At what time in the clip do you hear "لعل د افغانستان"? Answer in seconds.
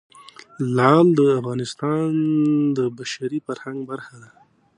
0.75-2.01